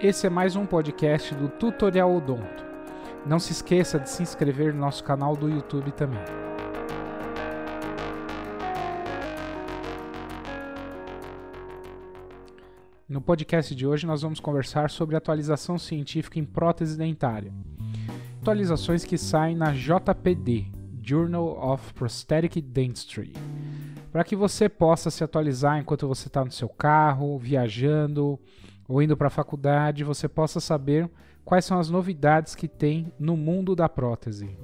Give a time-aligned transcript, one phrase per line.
[0.00, 2.64] Esse é mais um podcast do Tutorial Odonto.
[3.26, 6.20] Não se esqueça de se inscrever no nosso canal do YouTube também.
[13.08, 17.52] No podcast de hoje nós vamos conversar sobre atualização científica em prótese dentária.
[18.40, 20.66] Atualizações que saem na JPD,
[21.02, 23.32] Journal of Prosthetic Dentistry,
[24.12, 28.38] para que você possa se atualizar enquanto você está no seu carro, viajando
[28.88, 31.08] ou indo para a faculdade, você possa saber
[31.44, 34.56] quais são as novidades que tem no mundo da prótese.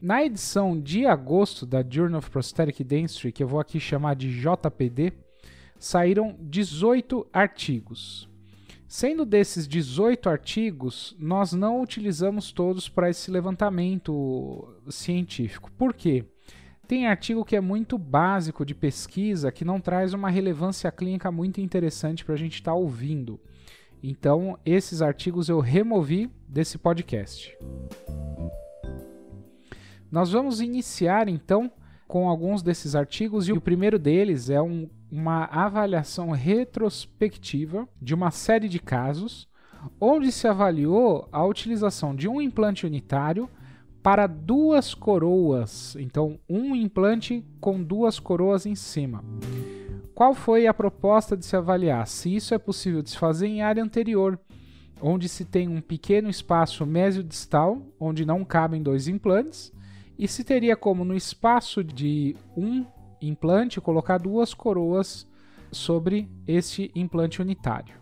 [0.00, 4.30] Na edição de agosto da Journal of Prosthetic Dentistry, que eu vou aqui chamar de
[4.40, 5.12] JPD,
[5.78, 8.28] saíram 18 artigos.
[8.86, 15.72] Sendo desses 18 artigos, nós não utilizamos todos para esse levantamento científico.
[15.72, 16.24] Por quê?
[16.86, 21.60] Tem artigo que é muito básico de pesquisa, que não traz uma relevância clínica muito
[21.60, 23.40] interessante para a gente estar tá ouvindo.
[24.02, 27.56] Então, esses artigos eu removi desse podcast.
[30.10, 31.70] Nós vamos iniciar então
[32.06, 38.30] com alguns desses artigos e o primeiro deles é um uma avaliação retrospectiva de uma
[38.30, 39.48] série de casos,
[40.00, 43.48] onde se avaliou a utilização de um implante unitário
[44.06, 45.96] para duas coroas.
[45.98, 49.24] Então, um implante com duas coroas em cima.
[50.14, 52.06] Qual foi a proposta de se avaliar?
[52.06, 54.38] Se isso é possível de se fazer em área anterior,
[55.02, 59.72] onde se tem um pequeno espaço mesiodistal, onde não cabem dois implantes,
[60.16, 62.86] e se teria como no espaço de um
[63.20, 65.26] implante colocar duas coroas
[65.72, 67.96] sobre este implante unitário.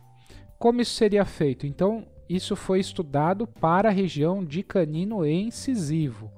[0.59, 1.67] Como isso seria feito?
[1.67, 6.31] Então, isso foi estudado para a região de canino incisivo,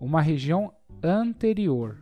[0.00, 1.98] uma região anterior.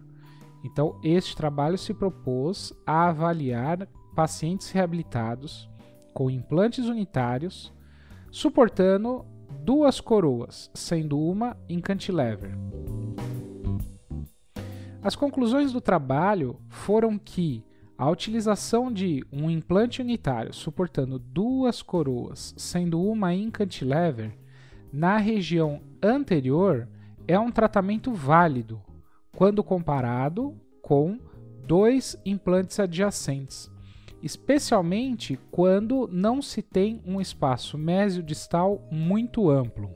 [0.65, 5.69] Então, este trabalho se propôs a avaliar pacientes reabilitados
[6.13, 7.73] com implantes unitários,
[8.31, 9.25] suportando
[9.63, 12.57] duas coroas, sendo uma em cantilever.
[15.03, 17.65] As conclusões do trabalho foram que
[18.01, 24.33] a utilização de um implante unitário suportando duas coroas, sendo uma em cantilever,
[24.91, 26.89] na região anterior
[27.29, 28.81] é um tratamento válido
[29.37, 31.21] quando comparado com
[31.67, 33.71] dois implantes adjacentes,
[34.23, 39.91] especialmente quando não se tem um espaço mesiodistal muito amplo.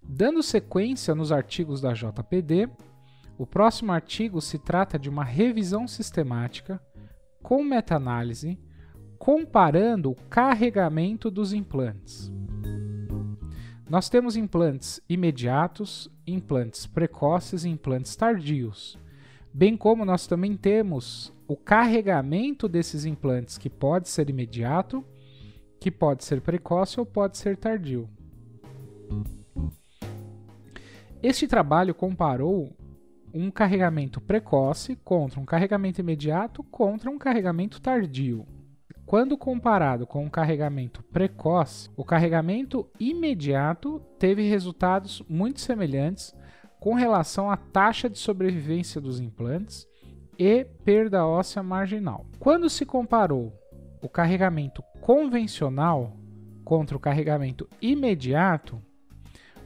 [0.00, 2.68] Dando sequência nos artigos da JPD,
[3.38, 6.82] o próximo artigo se trata de uma revisão sistemática
[7.40, 8.58] com meta-análise
[9.16, 12.32] comparando o carregamento dos implantes.
[13.88, 18.98] Nós temos implantes imediatos, implantes precoces e implantes tardios,
[19.54, 25.04] bem como nós também temos o carregamento desses implantes que pode ser imediato,
[25.80, 28.08] que pode ser precoce ou pode ser tardio.
[31.22, 32.76] Este trabalho comparou
[33.32, 38.46] um carregamento precoce contra um carregamento imediato contra um carregamento tardio.
[39.04, 46.34] Quando comparado com um carregamento precoce, o carregamento imediato teve resultados muito semelhantes
[46.78, 49.86] com relação à taxa de sobrevivência dos implantes
[50.38, 52.26] e perda óssea marginal.
[52.38, 53.52] Quando se comparou
[54.02, 56.16] o carregamento convencional
[56.64, 58.80] contra o carregamento imediato,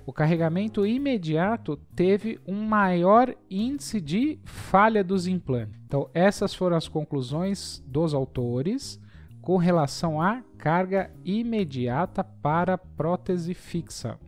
[0.04, 5.80] o carregamento imediato teve um maior índice de falha dos implantes.
[5.86, 9.00] Então, essas foram as conclusões dos autores
[9.40, 14.18] com relação à carga imediata para prótese fixa.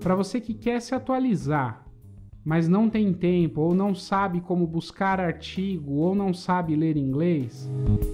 [0.00, 1.84] Para você que quer se atualizar,
[2.44, 7.68] mas não tem tempo ou não sabe como buscar artigo ou não sabe ler inglês,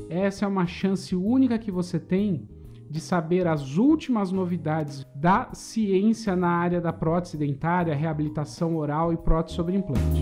[0.08, 2.48] essa é uma chance única que você tem
[2.92, 9.17] de saber as últimas novidades da ciência na área da prótese dentária, reabilitação oral e
[9.17, 10.20] prótese sobre implante.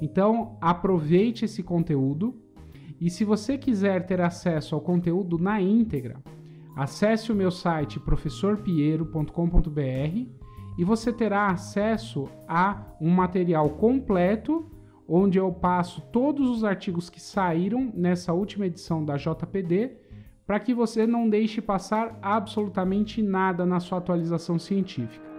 [0.00, 2.40] Então, aproveite esse conteúdo
[2.98, 6.16] e se você quiser ter acesso ao conteúdo na íntegra,
[6.74, 10.28] acesse o meu site professorpiero.com.br
[10.78, 14.70] e você terá acesso a um material completo
[15.06, 20.02] onde eu passo todos os artigos que saíram nessa última edição da JPD
[20.46, 25.33] para que você não deixe passar absolutamente nada na sua atualização científica.